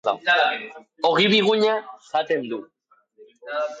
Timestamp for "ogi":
1.09-1.27